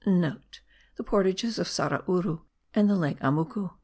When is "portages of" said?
1.05-1.67